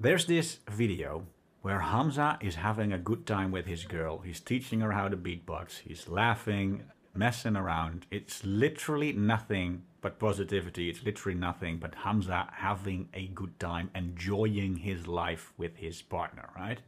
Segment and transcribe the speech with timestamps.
[0.00, 1.26] There's this video
[1.62, 4.18] where Hamza is having a good time with his girl.
[4.18, 5.78] He's teaching her how to beatbox.
[5.78, 6.84] He's laughing,
[7.16, 8.06] messing around.
[8.08, 10.88] It's literally nothing but positivity.
[10.88, 16.48] It's literally nothing but Hamza having a good time, enjoying his life with his partner,
[16.56, 16.78] right?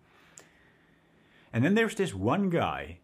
[1.52, 2.98] And then there's this one guy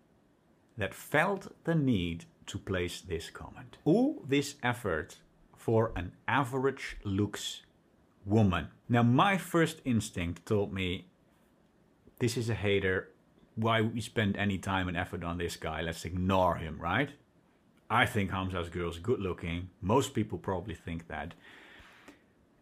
[0.78, 3.78] that felt the need to place this comment.
[3.84, 5.16] All this effort
[5.56, 7.62] for an average looks
[8.26, 8.68] woman.
[8.88, 11.06] Now, my first instinct told me
[12.18, 13.10] this is a hater.
[13.54, 15.80] Why would we spend any time and effort on this guy?
[15.80, 17.10] Let's ignore him, right?
[17.88, 19.70] I think Hamza's girl is good looking.
[19.80, 21.34] Most people probably think that.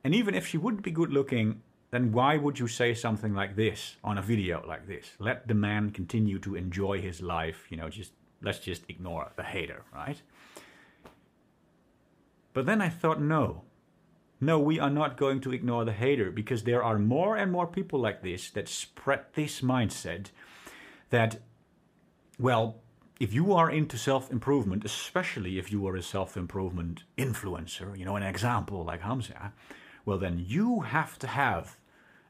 [0.04, 3.56] And even if she would be good looking, then why would you say something like
[3.56, 5.12] this on a video like this?
[5.18, 8.12] Let the man continue to enjoy his life, you know, just
[8.42, 10.20] let's just ignore the hater, right?
[12.52, 13.62] But then I thought, no,
[14.44, 17.66] no, we are not going to ignore the hater because there are more and more
[17.66, 20.26] people like this that spread this mindset
[21.10, 21.40] that,
[22.38, 22.76] well,
[23.20, 28.04] if you are into self improvement, especially if you are a self improvement influencer, you
[28.04, 29.52] know, an example like Hamza,
[30.04, 31.76] well, then you have to have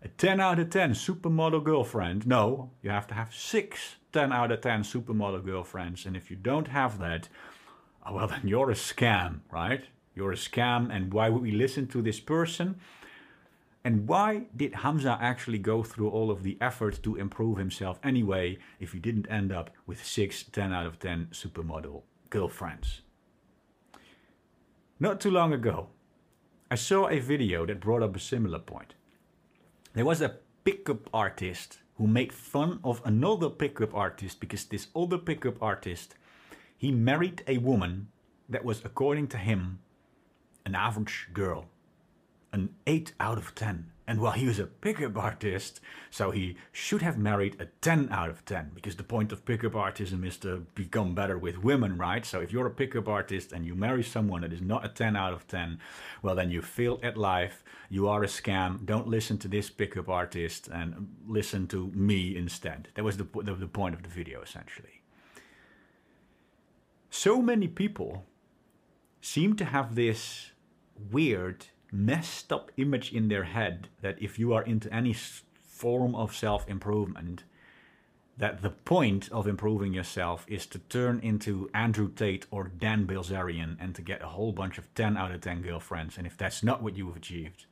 [0.02, 2.26] a 10 out of 10 supermodel girlfriend.
[2.26, 6.06] No, you have to have six 10 out of 10 supermodel girlfriends.
[6.06, 7.28] And if you don't have that,
[8.06, 9.84] oh, well, then you're a scam, right?
[10.14, 12.76] You're a scam, and why would we listen to this person?
[13.84, 18.58] And why did Hamza actually go through all of the effort to improve himself anyway
[18.80, 23.02] if he didn't end up with 6 10 out of 10 supermodel girlfriends?
[24.98, 25.88] Not too long ago,
[26.70, 28.94] I saw a video that brought up a similar point.
[29.92, 35.18] There was a pickup artist who made fun of another pickup artist because this other
[35.18, 36.14] pickup artist
[36.76, 38.08] he married a woman
[38.48, 39.78] that was according to him
[40.64, 41.66] an average girl,
[42.52, 43.90] an 8 out of 10.
[44.06, 45.80] And while he was a pickup artist,
[46.10, 49.74] so he should have married a 10 out of 10, because the point of pickup
[49.74, 52.24] artism is to become better with women, right?
[52.26, 55.16] So if you're a pickup artist and you marry someone that is not a 10
[55.16, 55.78] out of 10,
[56.22, 60.10] well, then you failed at life, you are a scam, don't listen to this pickup
[60.10, 62.88] artist and listen to me instead.
[62.94, 65.00] That was the, the, the point of the video, essentially.
[67.08, 68.26] So many people
[69.22, 70.50] seem to have this
[71.10, 75.14] weird, messed up image in their head that if you are into any
[75.62, 77.44] form of self improvement,
[78.36, 83.76] that the point of improving yourself is to turn into Andrew Tate or Dan Bilzerian
[83.78, 86.18] and to get a whole bunch of 10 out of 10 girlfriends.
[86.18, 87.66] And if that's not what you've achieved,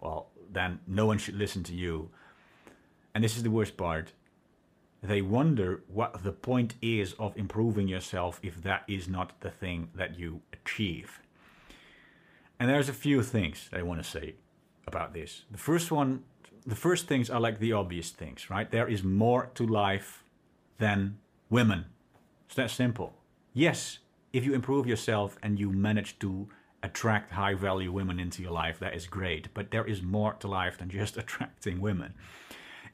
[0.00, 2.10] well, then no one should listen to you.
[3.14, 4.12] And this is the worst part.
[5.02, 9.90] They wonder what the point is of improving yourself if that is not the thing
[9.94, 11.20] that you achieve.
[12.58, 14.34] And there's a few things I want to say
[14.86, 15.44] about this.
[15.50, 16.22] The first one,
[16.66, 18.70] the first things are like the obvious things, right?
[18.70, 20.24] There is more to life
[20.78, 21.18] than
[21.50, 21.86] women.
[22.46, 23.14] It's that simple.
[23.52, 23.98] Yes,
[24.32, 26.48] if you improve yourself and you manage to
[26.82, 29.48] attract high value women into your life, that is great.
[29.54, 32.14] But there is more to life than just attracting women.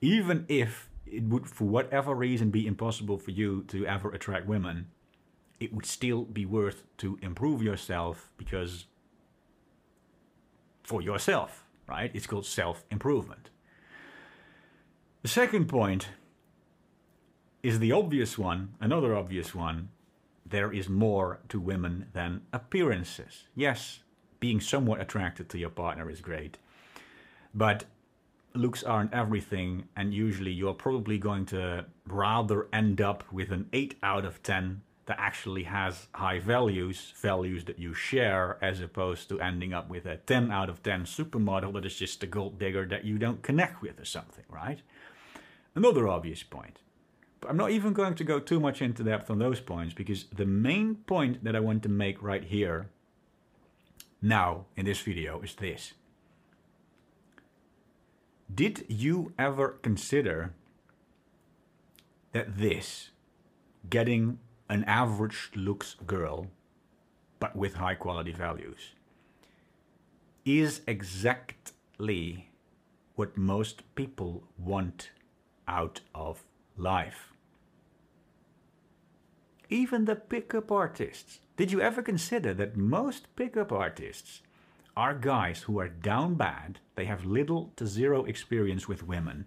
[0.01, 4.89] Even if it would, for whatever reason, be impossible for you to ever attract women,
[5.59, 8.87] it would still be worth to improve yourself because
[10.91, 12.11] for yourself, right?
[12.15, 13.49] It's called self improvement.
[15.23, 16.09] The second point
[17.63, 19.91] is the obvious one, another obvious one.
[20.45, 23.45] There is more to women than appearances.
[23.55, 24.01] Yes,
[24.41, 26.59] being somewhat attracted to your partner is great,
[27.55, 27.85] but
[28.53, 33.95] looks aren't everything, and usually you're probably going to rather end up with an 8
[34.03, 39.41] out of 10 that actually has high values, values that you share, as opposed to
[39.41, 42.87] ending up with a 10 out of 10 supermodel that is just a gold digger
[42.87, 44.83] that you don't connect with or something, right?
[45.75, 46.79] Another obvious point.
[47.41, 50.27] But I'm not even going to go too much into depth on those points because
[50.33, 52.89] the main point that I want to make right here,
[54.23, 55.95] now in this video, is this.
[58.55, 60.55] Did you ever consider
[62.31, 63.11] that this,
[63.89, 64.39] getting
[64.71, 66.47] an average looks girl,
[67.41, 68.95] but with high quality values,
[70.45, 72.51] is exactly
[73.17, 75.11] what most people want
[75.67, 76.45] out of
[76.77, 77.33] life?
[79.69, 81.41] Even the pickup artists.
[81.57, 84.41] Did you ever consider that most pickup artists
[84.97, 89.47] are guys who are down bad, they have little to zero experience with women,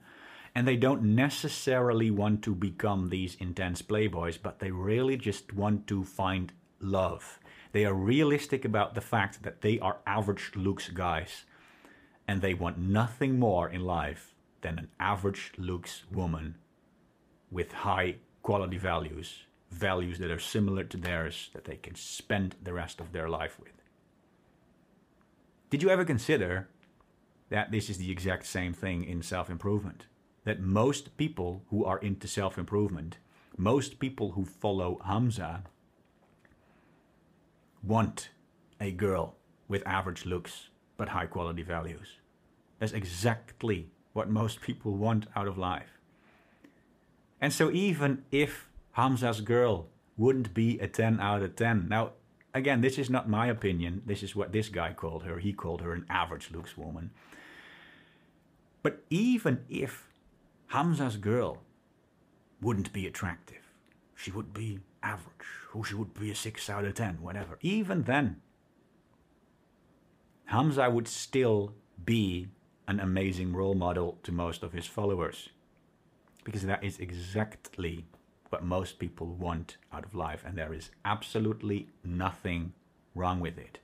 [0.56, 5.88] and they don't necessarily want to become these intense playboys, but they really just want
[5.88, 7.40] to find love.
[7.72, 11.46] They are realistic about the fact that they are average looks guys,
[12.28, 16.56] and they want nothing more in life than an average looks woman
[17.50, 22.74] with high quality values, values that are similar to theirs that they can spend the
[22.74, 23.74] rest of their life with.
[25.70, 26.70] Did you ever consider
[27.50, 30.06] that this is the exact same thing in self improvement?
[30.46, 33.18] That most people who are into self improvement,
[33.58, 35.64] most people who follow Hamza,
[37.82, 38.30] want
[38.80, 39.36] a girl
[39.68, 42.18] with average looks but high quality values.
[42.80, 46.00] That's exactly what most people want out of life.
[47.42, 49.88] And so, even if Hamza's girl
[50.18, 52.12] wouldn't be a 10 out of 10, now
[52.54, 54.02] again, this is not my opinion.
[54.06, 55.40] This is what this guy called her.
[55.40, 57.12] He called her an average looks woman.
[58.82, 60.08] But even if
[60.74, 61.62] Hamza's girl
[62.60, 63.62] wouldn't be attractive,
[64.16, 67.60] she would be average, or she would be a 6 out of 10, whatever.
[67.62, 68.42] Even then,
[70.46, 72.48] Hamza would still be
[72.88, 75.50] an amazing role model to most of his followers.
[76.44, 78.08] Because that is exactly
[78.50, 82.74] what most people want out of life, and there is absolutely nothing
[83.14, 83.78] wrong with it.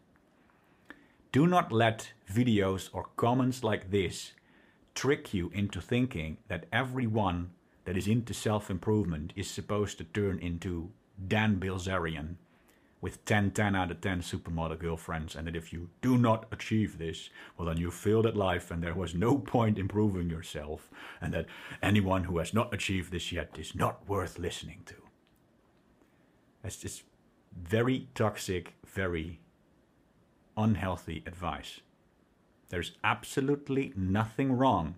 [1.31, 4.33] Do not let videos or comments like this
[4.99, 7.49] trick you into thinking that everyone
[7.85, 10.91] that is into self improvement is supposed to turn into
[11.25, 12.35] Dan Bilzerian
[12.99, 16.97] with 10 10 out of 10 supermodel girlfriends, and that if you do not achieve
[16.97, 20.89] this, well, then you failed at life and there was no point improving yourself,
[21.21, 21.45] and that
[21.81, 24.95] anyone who has not achieved this yet is not worth listening to.
[26.61, 27.03] That's just
[27.57, 29.39] very toxic, very
[30.57, 31.79] unhealthy advice.
[32.69, 34.95] There's absolutely nothing wrong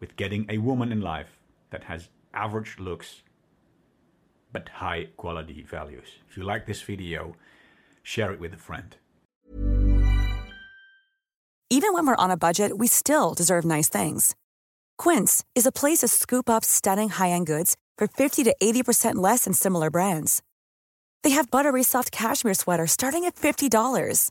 [0.00, 1.38] with getting a woman in life
[1.70, 3.22] that has average looks
[4.52, 6.08] but high quality values.
[6.30, 7.36] If you like this video,
[8.02, 8.96] share it with a friend.
[11.68, 14.34] Even when we're on a budget, we still deserve nice things.
[14.96, 19.16] Quince is a place to scoop up stunning high end goods for 50 to 80%
[19.16, 20.42] less than similar brands.
[21.22, 24.30] They have buttery soft cashmere sweaters starting at $50,